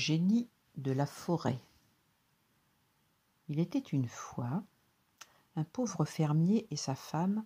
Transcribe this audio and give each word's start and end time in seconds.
génie 0.00 0.48
de 0.76 0.92
la 0.92 1.04
forêt. 1.04 1.60
Il 3.48 3.60
était 3.60 3.78
une 3.78 4.08
fois 4.08 4.64
un 5.56 5.64
pauvre 5.64 6.06
fermier 6.06 6.66
et 6.70 6.76
sa 6.76 6.94
femme 6.94 7.44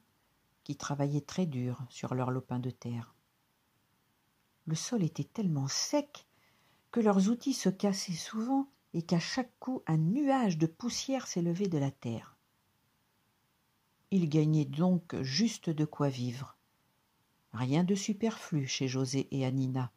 qui 0.62 0.76
travaillaient 0.76 1.20
très 1.20 1.46
dur 1.46 1.82
sur 1.90 2.14
leur 2.14 2.30
lopin 2.30 2.60
de 2.60 2.70
terre. 2.70 3.12
Le 4.66 4.76
sol 4.76 5.02
était 5.02 5.24
tellement 5.24 5.66
sec 5.66 6.26
que 6.92 7.00
leurs 7.00 7.28
outils 7.28 7.54
se 7.54 7.68
cassaient 7.68 8.12
souvent 8.12 8.68
et 8.92 9.02
qu'à 9.02 9.18
chaque 9.18 9.58
coup 9.58 9.82
un 9.88 9.98
nuage 9.98 10.56
de 10.56 10.66
poussière 10.66 11.26
s'élevait 11.26 11.68
de 11.68 11.78
la 11.78 11.90
terre. 11.90 12.36
Ils 14.12 14.28
gagnaient 14.28 14.64
donc 14.64 15.20
juste 15.22 15.70
de 15.70 15.84
quoi 15.84 16.08
vivre. 16.08 16.56
Rien 17.52 17.82
de 17.82 17.96
superflu 17.96 18.68
chez 18.68 18.86
José 18.86 19.26
et 19.32 19.44
Anina. 19.44 19.90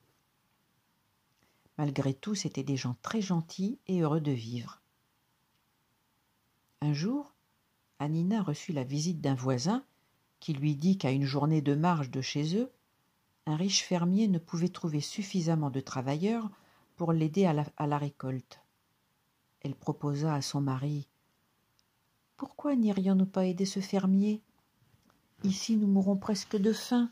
Malgré 1.78 2.14
tout, 2.14 2.36
c'étaient 2.36 2.64
des 2.64 2.78
gens 2.78 2.96
très 3.02 3.22
gentils 3.22 3.80
et 3.88 4.02
heureux 4.02 4.22
de 4.22 4.32
vivre. 4.32 4.82
Un 6.82 6.94
jour, 6.94 7.34
Anina 8.00 8.42
reçut 8.42 8.74
la 8.74 8.84
visite 8.84 9.22
d'un 9.22 9.36
voisin 9.36 9.84
qui 10.40 10.54
lui 10.54 10.76
dit 10.76 10.98
qu'à 10.98 11.12
une 11.12 11.26
journée 11.26 11.62
de 11.62 11.76
marche 11.76 12.10
de 12.10 12.22
chez 12.22 12.56
eux, 12.56 12.72
un 13.46 13.56
riche 13.56 13.84
fermier 13.84 14.28
ne 14.28 14.40
pouvait 14.40 14.70
trouver 14.70 15.02
suffisamment 15.02 15.70
de 15.70 15.80
travailleurs 15.80 16.50
pour 16.96 17.14
l'aider 17.14 17.46
à 17.46 17.54
la, 17.54 17.66
à 17.78 17.88
la 17.88 17.98
récolte. 17.98 18.62
Elle 19.62 19.76
proposa 19.76 20.34
à 20.34 20.42
son 20.42 20.62
mari 20.62 21.08
Pourquoi 22.36 22.76
n'irions-nous 22.76 23.26
pas 23.26 23.46
aider 23.46 23.66
ce 23.66 23.80
fermier? 23.80 24.42
Ici 25.44 25.78
nous 25.78 25.88
mourrons 25.88 26.18
presque 26.18 26.58
de 26.58 26.74
faim. 26.74 27.12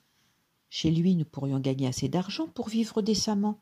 Chez 0.69 0.91
lui 0.91 1.15
nous 1.15 1.25
pourrions 1.25 1.59
gagner 1.59 1.87
assez 1.87 2.09
d'argent 2.09 2.47
pour 2.47 2.69
vivre 2.69 3.01
décemment. 3.01 3.59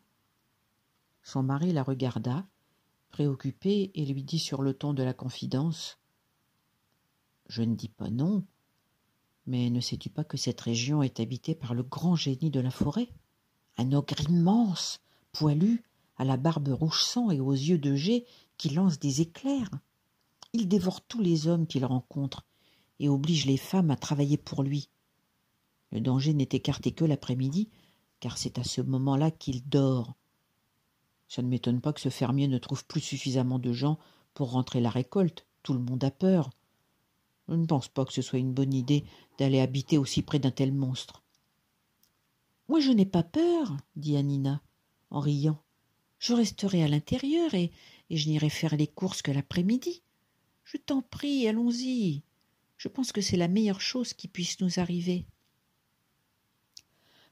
Son 1.23 1.41
mari 1.41 1.71
la 1.71 1.83
regarda, 1.83 2.45
préoccupé, 3.09 3.91
et 3.95 4.05
lui 4.05 4.23
dit 4.23 4.39
sur 4.39 4.61
le 4.61 4.73
ton 4.73 4.93
de 4.93 5.03
la 5.03 5.13
confidence 5.13 5.97
Je 7.47 7.63
ne 7.63 7.75
dis 7.75 7.87
pas 7.87 8.09
non, 8.09 8.45
mais 9.47 9.69
ne 9.69 9.79
sais-tu 9.79 10.09
pas 10.09 10.25
que 10.25 10.37
cette 10.37 10.59
région 10.59 11.01
est 11.01 11.21
habitée 11.21 11.55
par 11.55 11.73
le 11.73 11.83
grand 11.83 12.15
génie 12.15 12.51
de 12.51 12.59
la 12.59 12.71
forêt? 12.71 13.09
Un 13.77 13.93
ogre 13.93 14.29
immense, 14.29 14.99
poilu, 15.31 15.83
à 16.17 16.25
la 16.25 16.37
barbe 16.37 16.67
rouge 16.67 17.03
sang 17.03 17.31
et 17.31 17.39
aux 17.39 17.53
yeux 17.53 17.77
de 17.79 17.95
jet 17.95 18.25
qui 18.57 18.69
lance 18.69 18.99
des 18.99 19.21
éclairs. 19.21 19.71
Il 20.51 20.67
dévore 20.67 21.01
tous 21.01 21.21
les 21.21 21.47
hommes 21.47 21.67
qu'il 21.67 21.85
rencontre 21.85 22.45
et 22.99 23.09
oblige 23.09 23.45
les 23.45 23.57
femmes 23.57 23.91
à 23.91 23.95
travailler 23.95 24.37
pour 24.37 24.61
lui. 24.61 24.89
Le 25.91 26.01
danger 26.01 26.33
n'est 26.33 26.49
écarté 26.51 26.91
que 26.91 27.05
l'après-midi, 27.05 27.69
car 28.19 28.37
c'est 28.37 28.59
à 28.59 28.63
ce 28.63 28.81
moment-là 28.81 29.31
qu'il 29.31 29.67
dort 29.67 30.15
ça 31.33 31.41
ne 31.41 31.47
m'étonne 31.47 31.81
pas 31.81 31.93
que 31.93 31.99
ce 31.99 32.09
fermier 32.09 32.47
ne 32.47 32.59
trouve 32.59 32.85
plus 32.85 33.01
suffisamment 33.01 33.57
de 33.57 33.73
gens 33.73 33.97
pour 34.35 34.51
rentrer 34.51 34.79
la 34.79 34.91
récolte. 34.91 35.47
Tout 35.63 35.73
le 35.73 35.79
monde 35.79 36.03
a 36.03 36.11
peur. 36.11 36.51
Je 37.49 37.55
ne 37.55 37.65
pense 37.65 37.87
pas 37.87 38.05
que 38.05 38.13
ce 38.13 38.21
soit 38.21 38.37
une 38.37 38.53
bonne 38.53 38.71
idée 38.71 39.03
d'aller 39.39 39.59
habiter 39.59 39.97
aussi 39.97 40.21
près 40.21 40.37
d'un 40.37 40.51
tel 40.51 40.71
monstre. 40.71 41.23
Moi, 42.69 42.81
je 42.81 42.91
n'ai 42.91 43.07
pas 43.07 43.23
peur, 43.23 43.75
dit 43.95 44.15
Anina, 44.15 44.61
en 45.09 45.21
riant. 45.21 45.59
Je 46.19 46.33
resterai 46.33 46.83
à 46.83 46.87
l'intérieur 46.87 47.55
et, 47.55 47.71
et 48.11 48.17
je 48.17 48.29
n'irai 48.29 48.51
faire 48.51 48.75
les 48.75 48.85
courses 48.85 49.23
que 49.23 49.31
l'après-midi. 49.31 50.03
Je 50.63 50.77
t'en 50.77 51.01
prie, 51.01 51.47
allons-y. 51.47 52.21
Je 52.77 52.89
pense 52.89 53.11
que 53.11 53.21
c'est 53.21 53.37
la 53.37 53.47
meilleure 53.47 53.81
chose 53.81 54.13
qui 54.13 54.27
puisse 54.27 54.61
nous 54.61 54.79
arriver. 54.79 55.25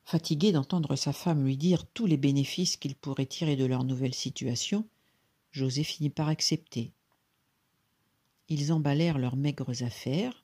Fatigué 0.03 0.51
d'entendre 0.51 0.95
sa 0.95 1.13
femme 1.13 1.43
lui 1.43 1.57
dire 1.57 1.85
tous 1.85 2.05
les 2.05 2.17
bénéfices 2.17 2.77
qu'il 2.77 2.95
pourrait 2.95 3.25
tirer 3.25 3.55
de 3.55 3.65
leur 3.65 3.83
nouvelle 3.83 4.13
situation, 4.13 4.87
José 5.51 5.83
finit 5.83 6.09
par 6.09 6.27
accepter. 6.27 6.91
Ils 8.49 8.73
emballèrent 8.73 9.17
leurs 9.17 9.37
maigres 9.37 9.83
affaires 9.83 10.43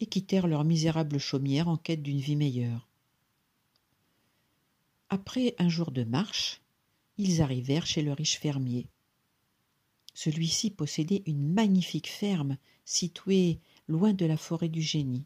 et 0.00 0.06
quittèrent 0.06 0.46
leur 0.46 0.64
misérable 0.64 1.18
chaumière 1.18 1.68
en 1.68 1.76
quête 1.76 2.02
d'une 2.02 2.20
vie 2.20 2.36
meilleure. 2.36 2.88
Après 5.10 5.54
un 5.58 5.68
jour 5.68 5.90
de 5.90 6.04
marche, 6.04 6.60
ils 7.16 7.42
arrivèrent 7.42 7.86
chez 7.86 8.02
le 8.02 8.12
riche 8.12 8.38
fermier. 8.38 8.86
Celui-ci 10.14 10.70
possédait 10.70 11.22
une 11.26 11.52
magnifique 11.52 12.08
ferme 12.08 12.58
située 12.84 13.60
loin 13.86 14.12
de 14.12 14.26
la 14.26 14.36
forêt 14.36 14.68
du 14.68 14.82
génie. 14.82 15.24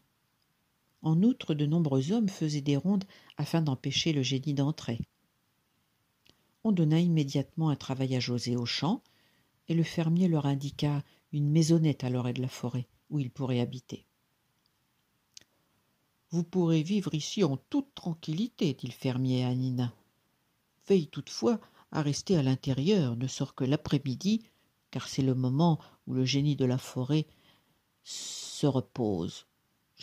En 1.03 1.21
outre, 1.21 1.53
de 1.53 1.65
nombreux 1.65 2.11
hommes 2.11 2.29
faisaient 2.29 2.61
des 2.61 2.77
rondes 2.77 3.03
afin 3.37 3.61
d'empêcher 3.61 4.13
le 4.13 4.23
génie 4.23 4.53
d'entrer. 4.53 4.99
On 6.63 6.71
donna 6.71 6.99
immédiatement 6.99 7.69
un 7.69 7.75
travail 7.75 8.15
à 8.15 8.21
José 8.21 8.55
au 8.55 8.65
champ, 8.65 9.03
et 9.67 9.73
le 9.73 9.83
fermier 9.83 10.27
leur 10.29 10.45
indiqua 10.45 11.03
une 11.33 11.49
maisonnette 11.49 12.03
à 12.03 12.09
l'orée 12.09 12.33
de 12.33 12.41
la 12.41 12.47
forêt 12.47 12.87
où 13.09 13.19
ils 13.19 13.29
pourraient 13.29 13.59
habiter. 13.59 14.05
Vous 16.31 16.43
pourrez 16.43 16.81
vivre 16.83 17.13
ici 17.13 17.43
en 17.43 17.57
toute 17.57 17.93
tranquillité, 17.93 18.73
dit 18.73 18.87
le 18.87 18.93
fermier 18.93 19.43
à 19.43 19.53
Nina. 19.53 19.93
Veille 20.87 21.07
toutefois 21.07 21.59
à 21.91 22.01
rester 22.01 22.37
à 22.37 22.43
l'intérieur, 22.43 23.15
ne 23.17 23.27
sort 23.27 23.55
que 23.55 23.65
l'après-midi, 23.65 24.41
car 24.89 25.07
c'est 25.07 25.21
le 25.21 25.35
moment 25.35 25.79
où 26.07 26.13
le 26.13 26.25
génie 26.25 26.55
de 26.55 26.65
la 26.65 26.77
forêt 26.77 27.27
se 28.03 28.65
repose. 28.65 29.45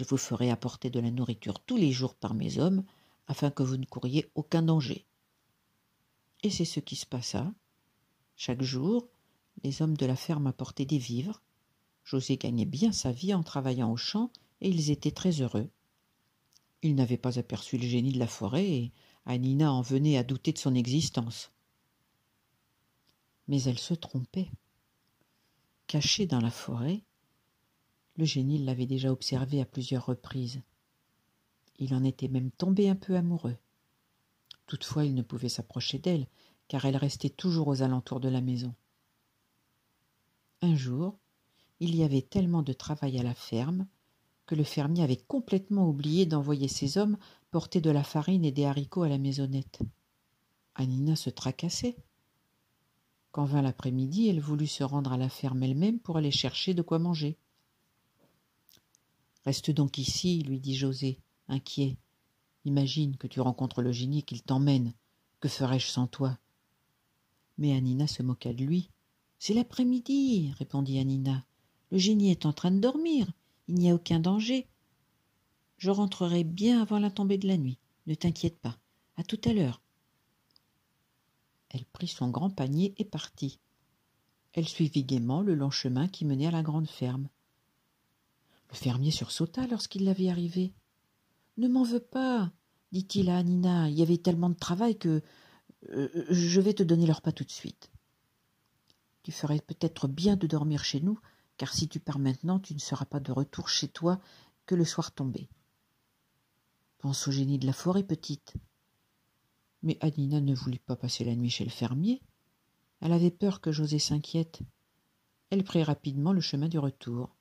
Je 0.01 0.05
vous 0.07 0.17
ferai 0.17 0.49
apporter 0.49 0.89
de 0.89 0.99
la 0.99 1.11
nourriture 1.11 1.61
tous 1.61 1.77
les 1.77 1.93
jours 1.93 2.15
par 2.15 2.33
mes 2.33 2.59
hommes, 2.59 2.85
afin 3.27 3.51
que 3.51 3.63
vous 3.63 3.77
ne 3.77 3.85
couriez 3.85 4.31
aucun 4.35 4.63
danger. 4.63 5.05
Et 6.43 6.49
c'est 6.49 6.65
ce 6.65 6.81
qui 6.81 6.97
se 6.97 7.05
passa. 7.05 7.53
Chaque 8.35 8.63
jour, 8.63 9.11
les 9.63 9.83
hommes 9.83 9.99
de 9.99 10.07
la 10.07 10.17
ferme 10.17 10.47
apportaient 10.47 10.87
des 10.87 10.97
vivres. 10.97 11.43
José 12.03 12.39
gagnait 12.39 12.65
bien 12.65 12.93
sa 12.93 13.13
vie 13.13 13.35
en 13.35 13.43
travaillant 13.43 13.93
au 13.93 13.99
champ, 13.99 14.33
et 14.63 14.71
ils 14.71 14.91
étaient 14.91 15.11
très 15.11 15.43
heureux. 15.43 15.69
Ils 16.81 16.95
n'avaient 16.95 17.19
pas 17.19 17.39
aperçu 17.39 17.77
le 17.77 17.87
génie 17.87 18.13
de 18.13 18.19
la 18.19 18.27
forêt, 18.27 18.71
et 18.71 18.93
Anina 19.27 19.71
en 19.71 19.83
venait 19.83 20.17
à 20.17 20.25
douter 20.25 20.53
de 20.53 20.59
son 20.59 20.75
existence. 20.75 21.53
Mais 23.49 23.63
elle 23.65 23.79
se 23.79 23.93
trompait. 23.93 24.51
Cachée 25.89 26.25
dans 26.25 26.41
la 26.41 26.51
forêt, 26.51 27.03
le 28.17 28.25
génie 28.25 28.59
l'avait 28.59 28.87
déjà 28.87 29.11
observée 29.11 29.61
à 29.61 29.65
plusieurs 29.65 30.07
reprises. 30.07 30.61
Il 31.79 31.95
en 31.95 32.05
était 32.05 32.29
même 32.29 32.51
tombé 32.51 32.89
un 32.89 32.97
peu 32.97 33.17
amoureux. 33.17 33.57
Toutefois, 34.67 35.05
il 35.05 35.15
ne 35.15 35.23
pouvait 35.23 35.49
s'approcher 35.49 35.99
d'elle, 35.99 36.27
car 36.69 36.85
elle 36.85 36.97
restait 36.97 37.31
toujours 37.31 37.69
aux 37.69 37.83
alentours 37.83 38.21
de 38.21 38.29
la 38.29 38.41
maison. 38.41 38.75
Un 40.63 40.77
jour, 40.77 41.19
il 41.81 41.95
y 41.97 42.05
avait 42.05 42.23
tellement 42.23 42.63
de 42.63 42.73
travail 42.73 43.19
à 43.19 43.23
la 43.23 43.35
ferme 43.35 43.87
que 44.47 44.55
le 44.55 44.65
fermier 44.65 45.03
avait 45.03 45.17
complètement 45.17 45.89
oublié 45.89 46.27
d'envoyer 46.27 46.69
ses 46.69 46.99
hommes 46.99 47.17
porter 47.51 47.81
de 47.81 47.91
la 47.91 48.05
farine 48.05 48.45
et 48.45 48.53
des 48.53 48.65
haricots 48.65 49.03
à 49.03 49.09
la 49.09 49.19
maisonnette. 49.19 49.81
Anina 50.75 51.17
se 51.17 51.31
tracassait. 51.31 51.97
Quand 53.33 53.45
vint 53.45 53.63
l'après-midi, 53.63 54.29
elle 54.29 54.41
voulut 54.41 54.67
se 54.67 54.85
rendre 54.85 55.13
à 55.13 55.17
la 55.17 55.29
ferme 55.29 55.63
elle-même 55.63 56.01
pour 56.01 56.17
aller 56.17 56.31
chercher 56.31 56.75
de 56.75 56.83
quoi 56.83 56.99
manger. 56.99 57.39
Reste 59.45 59.71
donc 59.71 59.99
ici, 59.99 60.43
lui 60.43 60.61
dit 60.61 60.77
José, 60.77 61.19
inquiet. 61.49 61.97
Imagine 62.65 63.17
que 63.17 63.27
tu 63.27 63.41
rencontres 63.41 63.83
le 63.83 63.93
génie 63.93 64.23
qu'il 64.23 64.43
t'emmène. 64.43 64.93
Que 65.41 65.49
ferais-je 65.49 65.87
sans 65.87 66.07
toi? 66.07 66.39
Mais 67.57 67.73
Anina 67.73 68.07
se 68.07 68.23
moqua 68.23 68.53
de 68.53 68.65
lui. 68.65 68.91
C'est 69.39 69.55
l'après-midi, 69.55 70.53
répondit 70.59 70.99
Anina. 70.99 71.47
Le 71.91 71.99
génie 71.99 72.31
est 72.31 72.45
en 72.45 72.53
train 72.53 72.71
de 72.71 72.81
dormir. 72.81 73.33
Il 73.69 73.77
n'y 73.77 73.91
a 73.91 73.95
aucun 73.95 74.21
danger. 74.21 74.67
Je 75.79 75.91
rentrerai 75.91 76.45
bien 76.45 76.83
avant 76.83 76.99
la 76.99 77.11
tombée 77.11 77.39
de 77.39 77.49
la 77.49 77.57
nuit. 77.57 77.79
Ne 78.07 78.15
t'inquiète 78.15 78.59
pas. 78.59 78.79
À 79.17 79.23
tout 79.23 79.41
à 79.45 79.53
l'heure. 79.53 79.81
Elle 81.71 81.87
prit 81.87 82.09
son 82.09 82.29
grand 82.29 82.51
panier 82.51 82.95
et 82.99 83.05
partit. 83.05 83.59
Elle 84.53 84.69
suivit 84.69 85.05
gaiement 85.05 85.41
le 85.41 85.55
long 85.55 85.71
chemin 85.71 86.09
qui 86.09 86.25
menait 86.25 86.49
à 86.49 86.51
la 86.51 86.63
grande 86.63 86.89
ferme. 86.89 87.29
Le 88.71 88.77
fermier 88.77 89.11
sursauta 89.11 89.67
lorsqu'il 89.67 90.05
la 90.05 90.13
vit 90.13 90.31
arriver. 90.31 90.73
Ne 91.57 91.69
m'en 91.69 91.83
veux 91.83 92.01
pas, 92.01 92.53
dit-il 92.93 93.29
à 93.29 93.39
Anina. 93.39 93.89
Il 93.89 93.99
y 93.99 94.03
avait 94.03 94.19
tellement 94.19 94.51
de 94.51 94.55
travail 94.55 94.97
que 94.97 95.23
euh, 95.91 96.27
je 96.31 96.61
vais 96.61 96.75
te 96.75 96.83
donner 96.83 97.07
leur 97.07 97.23
pas 97.23 97.33
tout 97.33 97.45
de 97.45 97.51
suite. 97.51 97.91
Tu 99.23 99.33
ferais 99.33 99.61
peut-être 99.61 100.09
bien 100.09 100.37
de 100.37 100.47
dormir 100.47 100.85
chez 100.85 101.01
nous, 101.01 101.19
car 101.57 101.75
si 101.75 101.89
tu 101.89 102.01
pars 102.01 102.19
maintenant, 102.19 102.59
tu 102.59 102.75
ne 102.75 102.79
seras 102.79 103.05
pas 103.05 103.21
de 103.21 103.33
retour 103.33 103.69
chez 103.69 103.89
toi 103.89 104.21
que 104.67 104.75
le 104.75 104.85
soir 104.85 105.13
tombé. 105.13 105.49
Pense 106.99 107.29
au 107.29 107.33
génie 107.33 107.59
de 107.59 107.67
la 107.67 107.73
forêt, 107.73 108.03
petite. 108.03 108.55
Mais 109.83 109.99
Anina 110.01 110.41
ne 110.41 110.55
voulut 110.55 110.79
pas 110.79 110.97
passer 110.97 111.25
la 111.25 111.35
nuit 111.35 111.51
chez 111.51 111.65
le 111.65 111.71
fermier. 111.71 112.23
Elle 113.01 113.13
avait 113.13 113.31
peur 113.31 113.61
que 113.61 113.73
José 113.73 113.99
s'inquiète. 113.99 114.61
Elle 115.49 115.65
prit 115.65 115.83
rapidement 115.83 116.33
le 116.33 116.41
chemin 116.41 116.69
du 116.69 116.79
retour. 116.79 117.35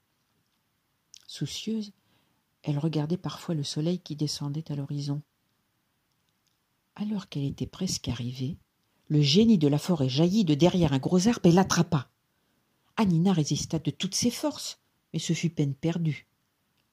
Soucieuse, 1.30 1.92
elle 2.64 2.80
regardait 2.80 3.16
parfois 3.16 3.54
le 3.54 3.64
soleil 3.64 4.00
qui 4.00 4.16
descendait 4.16 4.72
à 4.72 4.76
l'horizon. 4.76 5.22
Alors 6.96 7.30
qu'elle 7.30 7.44
était 7.44 7.68
presque 7.68 8.08
arrivée, 8.08 8.58
le 9.10 9.22
génie 9.22 9.60
de 9.60 9.68
la 9.68 9.78
forêt 9.78 10.10
jaillit 10.10 10.44
de 10.44 10.56
derrière 10.56 10.92
un 10.92 10.98
gros 10.98 11.28
arbre 11.28 11.46
et 11.46 11.52
l'attrapa. 11.52 12.10
Anina 12.98 13.31
résista 13.31 13.78
de 13.78 13.92
toutes 13.92 14.16
ses 14.16 14.31
forces, 14.31 14.80
mais 15.14 15.20
ce 15.20 15.34
fut 15.34 15.52
peine 15.52 15.76
perdue. 15.76 16.26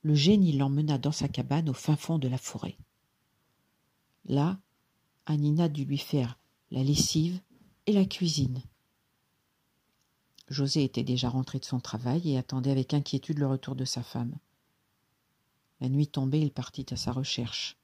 Le 0.03 0.15
génie 0.15 0.53
l'emmena 0.53 0.99
dans 0.99 1.13
sa 1.13 1.29
cabane 1.29 1.71
au 1.71 1.75
fin 1.75 1.97
fond 1.97 2.19
de 2.19 2.29
la 2.29 2.39
forêt. 2.39 2.77
Là, 4.27 4.61
Anina 5.25 5.71
dut 5.71 5.87
lui 5.87 5.97
faire 5.97 6.39
la 6.71 6.83
lessive 6.83 7.41
et 7.87 7.95
la 7.95 8.05
cuisine. 8.05 8.63
José 10.49 10.85
était 10.85 11.03
déjà 11.03 11.29
rentré 11.29 11.59
de 11.59 11.65
son 11.65 11.81
travail 11.81 12.31
et 12.31 12.39
attendait 12.39 12.71
avec 12.71 12.95
inquiétude 12.95 13.39
le 13.39 13.47
retour 13.47 13.75
de 13.75 13.85
sa 13.85 14.03
femme. 14.03 14.37
La 15.81 15.89
nuit 15.89 16.07
tombée, 16.07 16.41
il 16.41 16.53
partit 16.53 16.87
à 16.91 16.97
sa 16.97 17.13
recherche. 17.13 17.77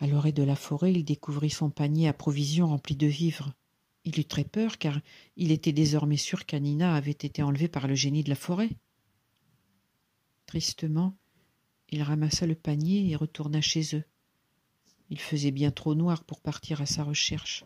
À 0.00 0.06
l'orée 0.06 0.32
de 0.32 0.42
la 0.42 0.56
forêt, 0.56 0.92
il 0.92 1.04
découvrit 1.04 1.50
son 1.50 1.70
panier 1.70 2.08
à 2.08 2.12
provisions 2.12 2.68
rempli 2.68 2.96
de 2.96 3.06
vivres. 3.06 3.52
Il 4.04 4.18
eut 4.18 4.24
très 4.24 4.44
peur, 4.44 4.78
car 4.78 5.00
il 5.36 5.52
était 5.52 5.72
désormais 5.72 6.16
sûr 6.16 6.46
qu'Anina 6.46 6.94
avait 6.94 7.10
été 7.10 7.42
enlevée 7.42 7.68
par 7.68 7.86
le 7.86 7.94
génie 7.94 8.24
de 8.24 8.28
la 8.30 8.34
forêt. 8.34 8.70
Tristement, 10.46 11.16
il 11.90 12.02
ramassa 12.02 12.46
le 12.46 12.54
panier 12.54 13.08
et 13.10 13.16
retourna 13.16 13.60
chez 13.60 13.96
eux. 13.96 14.04
Il 15.10 15.20
faisait 15.20 15.52
bien 15.52 15.70
trop 15.70 15.94
noir 15.94 16.24
pour 16.24 16.40
partir 16.40 16.80
à 16.80 16.86
sa 16.86 17.04
recherche. 17.04 17.64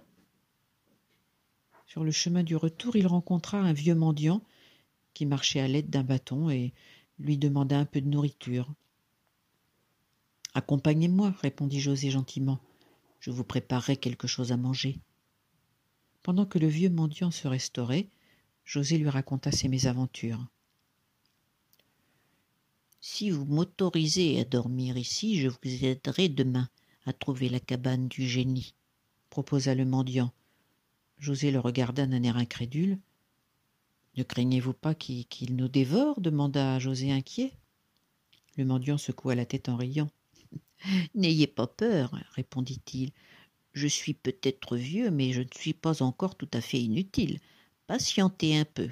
Sur 1.89 2.05
le 2.05 2.11
chemin 2.11 2.43
du 2.43 2.55
retour, 2.55 2.97
il 2.97 3.07
rencontra 3.07 3.59
un 3.59 3.73
vieux 3.73 3.95
mendiant 3.95 4.43
qui 5.15 5.25
marchait 5.25 5.61
à 5.61 5.69
l'aide 5.69 5.89
d'un 5.89 6.05
bâton 6.05 6.51
et 6.51 6.75
lui 7.19 7.39
demanda 7.39 7.79
un 7.79 7.87
peu 7.87 8.03
de 8.03 8.09
nourriture. 8.09 8.71
Accompagnez-moi, 10.53 11.35
répondit 11.41 11.81
José 11.81 12.11
gentiment. 12.11 12.59
Je 13.21 13.31
vous 13.31 13.43
préparerai 13.43 13.97
quelque 13.97 14.27
chose 14.27 14.53
à 14.53 14.59
manger. 14.59 14.99
Pendant 16.23 16.45
que 16.45 16.59
le 16.59 16.67
vieux 16.67 16.91
mendiant 16.91 17.31
se 17.31 17.49
restaurait, 17.49 18.11
José 18.67 18.99
lui 18.99 19.09
raconta 19.09 19.51
ses 19.51 19.69
mésaventures. 19.69 20.47
Si 23.01 23.31
vous 23.31 23.47
m'autorisez 23.47 24.39
à 24.39 24.45
dormir 24.45 24.99
ici, 24.99 25.41
je 25.41 25.49
vous 25.49 25.85
aiderai 25.87 26.29
demain 26.29 26.69
à 27.07 27.15
trouver 27.15 27.49
la 27.49 27.61
cabane 27.61 28.09
du 28.09 28.29
génie, 28.29 28.75
proposa 29.31 29.75
le 29.75 29.87
mendiant. 29.87 30.35
José 31.19 31.51
le 31.51 31.59
regarda 31.59 32.07
d'un 32.07 32.23
air 32.23 32.37
incrédule. 32.37 32.99
Ne 34.17 34.23
craignez-vous 34.23 34.73
pas 34.73 34.95
qu'il 34.95 35.57
nous 35.57 35.69
dévore 35.69 36.21
demanda 36.21 36.79
José 36.79 37.13
inquiet. 37.13 37.53
Le 38.57 38.65
mendiant 38.65 38.99
secoua 38.99 39.35
la 39.35 39.47
tête 39.47 39.69
en 39.69 39.77
riant. 39.77 40.11
N'ayez 41.15 41.47
pas 41.47 41.67
peur, 41.67 42.13
répondit-il. 42.33 43.13
Je 43.73 43.87
suis 43.87 44.15
peut-être 44.15 44.77
vieux, 44.77 45.11
mais 45.11 45.33
je 45.33 45.43
ne 45.43 45.49
suis 45.55 45.75
pas 45.75 46.03
encore 46.03 46.37
tout 46.37 46.49
à 46.53 46.61
fait 46.61 46.81
inutile. 46.81 47.39
Patientez 47.87 48.57
un 48.57 48.65
peu. 48.65 48.89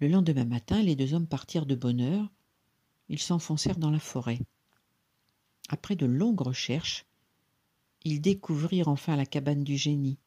Le 0.00 0.08
lendemain 0.08 0.44
matin, 0.44 0.82
les 0.82 0.96
deux 0.96 1.14
hommes 1.14 1.26
partirent 1.26 1.66
de 1.66 1.74
bonne 1.74 2.00
heure. 2.00 2.28
Ils 3.08 3.18
s'enfoncèrent 3.18 3.78
dans 3.78 3.90
la 3.90 3.98
forêt. 3.98 4.40
Après 5.68 5.96
de 5.96 6.06
longues 6.06 6.40
recherches, 6.40 7.06
ils 8.04 8.20
découvrirent 8.20 8.88
enfin 8.88 9.16
la 9.16 9.26
cabane 9.26 9.64
du 9.64 9.76
génie. 9.76 10.18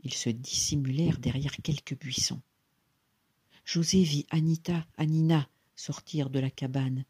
Ils 0.00 0.14
se 0.14 0.30
dissimulèrent 0.30 1.18
derrière 1.18 1.56
quelques 1.62 1.98
buissons. 1.98 2.40
José 3.64 4.02
vit 4.02 4.26
Anita, 4.30 4.86
Anina 4.96 5.48
sortir 5.76 6.30
de 6.30 6.38
la 6.38 6.50
cabane 6.50 7.04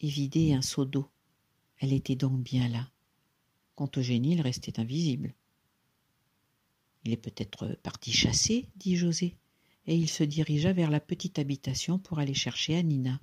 et 0.00 0.08
vider 0.08 0.52
un 0.52 0.62
seau 0.62 0.84
d'eau. 0.84 1.08
Elle 1.78 1.92
était 1.92 2.16
donc 2.16 2.42
bien 2.42 2.68
là. 2.68 2.90
Quant 3.74 3.90
au 3.96 4.02
génie, 4.02 4.32
il 4.32 4.40
restait 4.40 4.80
invisible. 4.80 5.34
Il 7.04 7.12
est 7.12 7.16
peut-être 7.16 7.78
parti 7.82 8.12
chasser, 8.12 8.66
dit 8.76 8.96
José, 8.96 9.36
et 9.86 9.94
il 9.94 10.08
se 10.08 10.24
dirigea 10.24 10.72
vers 10.72 10.90
la 10.90 11.00
petite 11.00 11.38
habitation 11.38 11.98
pour 11.98 12.18
aller 12.18 12.34
chercher 12.34 12.76
Anina. 12.76 13.20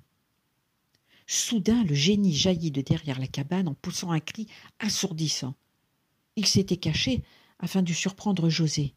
Soudain, 1.26 1.84
le 1.84 1.94
génie 1.94 2.34
jaillit 2.34 2.70
de 2.70 2.80
derrière 2.80 3.18
la 3.18 3.26
cabane 3.26 3.68
en 3.68 3.74
poussant 3.74 4.10
un 4.10 4.20
cri 4.20 4.46
assourdissant. 4.78 5.54
Il 6.36 6.46
s'était 6.46 6.76
caché 6.76 7.22
afin 7.64 7.82
de 7.82 7.94
surprendre 7.94 8.50
José. 8.50 8.94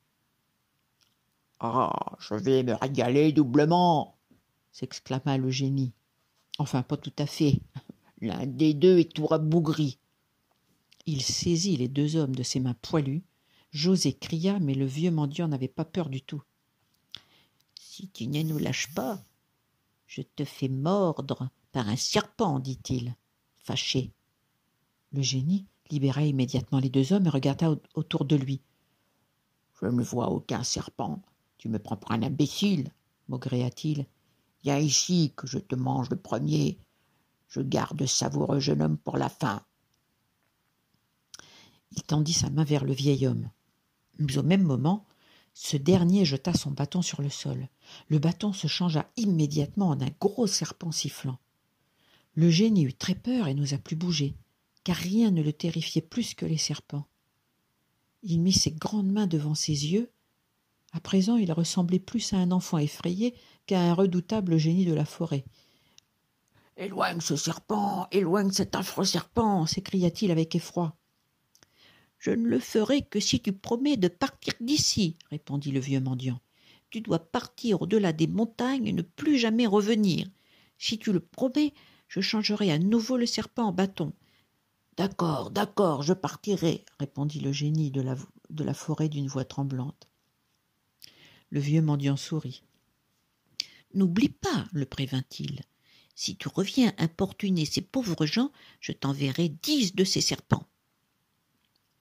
Ah, 1.61 2.17
je 2.19 2.35
vais 2.35 2.63
me 2.63 2.73
régaler 2.73 3.31
doublement 3.31 4.17
s'exclama 4.73 5.37
le 5.37 5.49
génie. 5.49 5.93
Enfin, 6.59 6.83
pas 6.83 6.97
tout 6.97 7.13
à 7.17 7.25
fait. 7.25 7.61
L'un 8.21 8.45
des 8.45 8.73
deux 8.73 8.99
est 8.99 9.13
tout 9.13 9.25
rabougri. 9.25 9.99
Il 11.05 11.21
saisit 11.21 11.77
les 11.77 11.87
deux 11.87 12.17
hommes 12.17 12.35
de 12.35 12.43
ses 12.43 12.59
mains 12.59 12.75
poilues. 12.81 13.23
José 13.71 14.11
cria, 14.11 14.59
mais 14.59 14.75
le 14.75 14.85
vieux 14.85 15.11
mendiant 15.11 15.47
n'avait 15.47 15.69
pas 15.69 15.85
peur 15.85 16.09
du 16.09 16.21
tout. 16.21 16.43
Si 17.79 18.09
tu 18.09 18.27
ne 18.27 18.43
nous 18.43 18.57
lâches 18.57 18.93
pas, 18.93 19.23
je 20.07 20.21
te 20.21 20.43
fais 20.43 20.67
mordre 20.67 21.49
par 21.71 21.87
un 21.87 21.95
serpent, 21.95 22.59
dit-il, 22.59 23.15
fâché. 23.55 24.11
Le 25.13 25.21
génie 25.21 25.65
libéra 25.91 26.23
immédiatement 26.23 26.79
les 26.79 26.89
deux 26.89 27.13
hommes 27.13 27.27
et 27.27 27.31
regarda 27.31 27.75
autour 27.95 28.25
de 28.25 28.35
lui. 28.35 28.61
Je 29.81 29.87
ne 29.87 30.03
vois 30.03 30.29
aucun 30.29 30.63
serpent. 30.63 31.21
Tu 31.57 31.69
me 31.69 31.79
prends 31.79 31.97
pour 31.97 32.11
un 32.11 32.23
imbécile, 32.23 32.91
maugréa-t-il. 33.27 34.05
Viens 34.63 34.77
ici, 34.77 35.33
que 35.35 35.47
je 35.47 35.59
te 35.59 35.75
mange 35.75 36.09
le 36.09 36.17
premier. 36.17 36.77
Je 37.47 37.61
garde 37.61 38.05
savoureux 38.05 38.59
jeune 38.59 38.81
homme 38.81 38.97
pour 38.97 39.17
la 39.17 39.29
fin. 39.29 39.61
Il 41.91 42.03
tendit 42.03 42.33
sa 42.33 42.49
main 42.49 42.63
vers 42.63 42.83
le 42.83 42.93
vieil 42.93 43.27
homme. 43.27 43.49
Mais 44.19 44.37
au 44.37 44.43
même 44.43 44.63
moment, 44.63 45.05
ce 45.53 45.77
dernier 45.77 46.25
jeta 46.25 46.53
son 46.53 46.71
bâton 46.71 47.01
sur 47.01 47.21
le 47.21 47.29
sol. 47.29 47.67
Le 48.09 48.19
bâton 48.19 48.53
se 48.53 48.67
changea 48.67 49.09
immédiatement 49.15 49.89
en 49.89 50.01
un 50.01 50.11
gros 50.19 50.47
serpent 50.47 50.91
sifflant. 50.91 51.39
Le 52.35 52.49
génie 52.49 52.83
eut 52.83 52.93
très 52.93 53.15
peur 53.15 53.47
et 53.47 53.53
n'osa 53.55 53.79
plus 53.79 53.95
bouger, 53.95 54.35
car 54.87 54.95
rien 54.95 55.31
ne 55.31 55.41
le 55.41 55.51
terrifiait 55.51 56.01
plus 56.01 56.33
que 56.33 56.45
les 56.45 56.55
serpents. 56.55 57.09
Il 58.23 58.39
mit 58.39 58.53
ses 58.53 58.71
grandes 58.71 59.11
mains 59.11 59.27
devant 59.27 59.53
ses 59.53 59.87
yeux. 59.87 60.09
À 60.93 61.01
présent, 61.01 61.35
il 61.35 61.51
ressemblait 61.51 61.99
plus 61.99 62.31
à 62.31 62.37
un 62.37 62.51
enfant 62.51 62.77
effrayé 62.77 63.35
qu'à 63.65 63.81
un 63.81 63.93
redoutable 63.93 64.55
génie 64.55 64.85
de 64.85 64.93
la 64.93 65.03
forêt. 65.03 65.43
Éloigne 66.77 67.19
ce 67.19 67.35
serpent, 67.35 68.07
éloigne 68.13 68.51
cet 68.51 68.75
affreux 68.75 69.03
serpent, 69.03 69.65
s'écria-t-il 69.65 70.31
avec 70.31 70.55
effroi. 70.55 70.95
Je 72.17 72.31
ne 72.31 72.47
le 72.47 72.59
ferai 72.59 73.01
que 73.01 73.19
si 73.19 73.41
tu 73.41 73.51
promets 73.51 73.97
de 73.97 74.07
partir 74.07 74.53
d'ici, 74.61 75.17
répondit 75.29 75.73
le 75.73 75.81
vieux 75.81 75.99
mendiant. 75.99 76.39
Tu 76.91 77.01
dois 77.01 77.19
partir 77.19 77.81
au-delà 77.81 78.13
des 78.13 78.27
montagnes 78.27 78.87
et 78.87 78.93
ne 78.93 79.01
plus 79.01 79.37
jamais 79.37 79.67
revenir. 79.67 80.29
Si 80.77 80.97
tu 80.97 81.11
le 81.11 81.19
promets, 81.19 81.73
je 82.07 82.21
changerai 82.21 82.71
à 82.71 82.79
nouveau 82.79 83.17
le 83.17 83.25
serpent 83.25 83.65
en 83.65 83.73
bâton. 83.73 84.13
D'accord, 84.97 85.51
d'accord, 85.51 86.01
je 86.01 86.13
partirai, 86.13 86.83
répondit 86.99 87.39
le 87.39 87.51
génie 87.51 87.91
de 87.91 88.01
la, 88.01 88.73
forêt 88.73 89.09
d'une 89.09 89.27
voix 89.27 89.45
tremblante. 89.45 90.07
Le 91.51 91.59
vieux 91.59 91.83
mendiant 91.83 92.17
sourit. 92.17 92.63
N'oublie 93.93 94.29
pas, 94.29 94.65
le 94.71 94.87
prévint-il. 94.87 95.61
Si 96.15 96.35
tu 96.35 96.47
reviens 96.47 96.95
importuner 96.97 97.65
ces 97.65 97.81
pauvres 97.81 98.25
gens, 98.25 98.51
je 98.79 98.91
t'enverrai 98.91 99.49
dix 99.49 99.93
de 99.93 100.03
ces 100.03 100.19
serpents. 100.19 100.65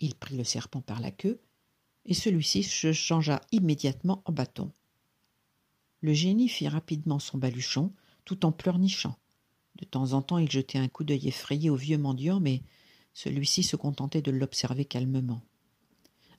Il 0.01 0.15
prit 0.15 0.39
le 0.39 0.45
serpent 0.45 0.81
par 0.81 1.01
la 1.01 1.11
queue, 1.11 1.43
et 2.07 2.15
celui-ci 2.15 2.63
se 2.63 2.95
changea 2.95 3.43
immédiatement 3.53 4.23
en 4.25 4.33
bâton. 4.33 4.73
Le 6.01 6.15
génie 6.15 6.49
fit 6.49 6.69
rapidement 6.69 7.19
son 7.19 7.37
baluchon, 7.37 7.93
tout 8.25 8.47
en 8.47 8.53
pleurnichant. 8.53 9.19
De 9.75 9.85
temps 9.85 10.15
en 10.15 10.23
temps, 10.23 10.39
il 10.39 10.51
jetait 10.51 10.79
un 10.79 10.89
coup 10.89 11.05
d'œil 11.05 11.29
effrayé 11.29 11.69
au 11.69 11.77
vieux 11.77 11.99
mendiant, 11.99 12.41
mais 12.41 12.63
celui-ci 13.17 13.63
se 13.63 13.77
contentait 13.77 14.21
de 14.21 14.31
l'observer 14.31 14.85
calmement. 14.85 15.41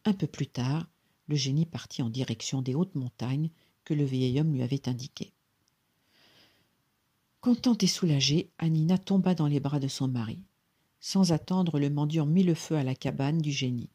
Un 0.05 0.13
peu 0.13 0.27
plus 0.27 0.45
tard, 0.45 0.87
le 1.27 1.35
génie 1.35 1.65
partit 1.65 2.03
en 2.03 2.09
direction 2.11 2.61
des 2.61 2.75
hautes 2.75 2.93
montagnes 2.93 3.49
que 3.83 3.95
le 3.95 4.05
vieil 4.05 4.39
homme 4.39 4.53
lui 4.53 4.61
avait 4.61 4.87
indiquées. 4.87 5.33
Contente 7.41 7.81
et 7.81 7.87
soulagée, 7.87 8.51
Anina 8.59 8.99
tomba 8.99 9.33
dans 9.33 9.47
les 9.47 9.59
bras 9.59 9.79
de 9.79 9.87
son 9.87 10.07
mari. 10.07 10.37
Sans 10.99 11.31
attendre, 11.31 11.79
le 11.79 11.89
mendiant 11.89 12.27
mit 12.27 12.43
le 12.43 12.53
feu 12.53 12.75
à 12.75 12.83
la 12.83 12.93
cabane 12.93 13.41
du 13.41 13.51
génie. 13.51 13.89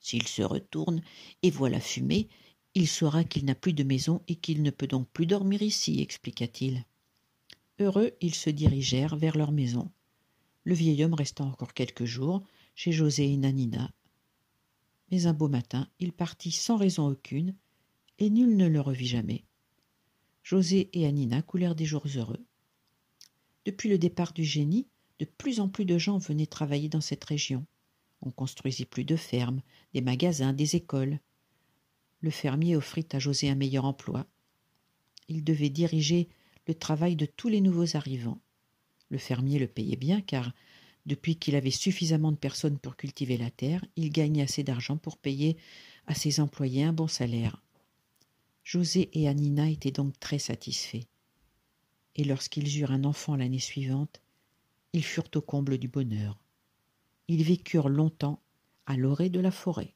S'il 0.00 0.26
se 0.26 0.42
retourne 0.42 1.02
et 1.44 1.50
voit 1.50 1.70
la 1.70 1.80
fumée, 1.80 2.28
il 2.74 2.88
saura 2.88 3.22
qu'il 3.22 3.44
n'a 3.44 3.54
plus 3.54 3.74
de 3.74 3.84
maison 3.84 4.22
et 4.26 4.34
qu'il 4.34 4.64
ne 4.64 4.70
peut 4.70 4.88
donc 4.88 5.08
plus 5.10 5.26
dormir 5.26 5.62
ici, 5.62 6.00
expliqua-t-il. 6.00 6.84
Heureux, 7.78 8.10
ils 8.20 8.34
se 8.34 8.50
dirigèrent 8.50 9.14
vers 9.14 9.36
leur 9.36 9.52
maison. 9.52 9.88
Le 10.64 10.74
vieil 10.74 11.02
homme 11.04 11.14
resta 11.14 11.44
encore 11.44 11.74
quelques 11.74 12.04
jours 12.04 12.42
chez 12.74 12.92
José 12.92 13.30
et 13.30 13.36
Nanina. 13.36 13.92
Mais 15.10 15.26
un 15.26 15.32
beau 15.32 15.48
matin, 15.48 15.88
il 15.98 16.12
partit 16.12 16.52
sans 16.52 16.76
raison 16.76 17.08
aucune, 17.08 17.54
et 18.18 18.30
nul 18.30 18.56
ne 18.56 18.66
le 18.66 18.80
revit 18.80 19.06
jamais. 19.06 19.44
José 20.42 20.88
et 20.92 21.06
Anina 21.06 21.42
coulèrent 21.42 21.74
des 21.74 21.84
jours 21.84 22.06
heureux. 22.16 22.44
Depuis 23.64 23.88
le 23.88 23.98
départ 23.98 24.32
du 24.32 24.44
génie, 24.44 24.88
de 25.18 25.24
plus 25.24 25.60
en 25.60 25.68
plus 25.68 25.84
de 25.84 25.98
gens 25.98 26.18
venaient 26.18 26.46
travailler 26.46 26.88
dans 26.88 27.00
cette 27.00 27.24
région. 27.24 27.66
On 28.22 28.30
construisit 28.30 28.86
plus 28.86 29.04
de 29.04 29.16
fermes, 29.16 29.62
des 29.94 30.00
magasins, 30.00 30.52
des 30.52 30.76
écoles. 30.76 31.20
Le 32.20 32.30
fermier 32.30 32.76
offrit 32.76 33.06
à 33.12 33.18
José 33.18 33.50
un 33.50 33.54
meilleur 33.54 33.84
emploi. 33.84 34.26
Il 35.28 35.44
devait 35.44 35.70
diriger 35.70 36.28
le 36.66 36.74
travail 36.74 37.16
de 37.16 37.26
tous 37.26 37.48
les 37.48 37.60
nouveaux 37.60 37.96
arrivants. 37.96 38.40
Le 39.12 39.18
fermier 39.18 39.58
le 39.58 39.68
payait 39.68 39.96
bien 39.96 40.22
car, 40.22 40.52
depuis 41.04 41.36
qu'il 41.36 41.54
avait 41.54 41.70
suffisamment 41.70 42.32
de 42.32 42.38
personnes 42.38 42.78
pour 42.78 42.96
cultiver 42.96 43.36
la 43.36 43.50
terre, 43.50 43.84
il 43.94 44.10
gagnait 44.10 44.42
assez 44.42 44.64
d'argent 44.64 44.96
pour 44.96 45.18
payer 45.18 45.58
à 46.06 46.14
ses 46.14 46.40
employés 46.40 46.82
un 46.82 46.94
bon 46.94 47.08
salaire. 47.08 47.62
José 48.64 49.10
et 49.12 49.28
Anina 49.28 49.68
étaient 49.68 49.90
donc 49.90 50.18
très 50.18 50.38
satisfaits. 50.38 51.04
Et 52.16 52.24
lorsqu'ils 52.24 52.78
eurent 52.78 52.90
un 52.92 53.04
enfant 53.04 53.36
l'année 53.36 53.58
suivante, 53.58 54.22
ils 54.94 55.04
furent 55.04 55.28
au 55.34 55.42
comble 55.42 55.76
du 55.76 55.88
bonheur. 55.88 56.38
Ils 57.28 57.44
vécurent 57.44 57.90
longtemps 57.90 58.40
à 58.86 58.96
l'orée 58.96 59.28
de 59.28 59.40
la 59.40 59.50
forêt. 59.50 59.94